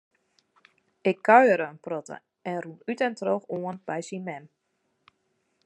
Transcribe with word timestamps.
Ik 1.09 1.17
kuiere 1.25 1.67
in 1.73 1.79
protte 1.85 2.15
en 2.49 2.57
rûn 2.63 2.81
út 2.89 2.99
en 3.07 3.17
troch 3.19 3.45
oan 3.55 3.77
by 3.87 3.99
syn 4.07 4.23
mem. 4.27 4.43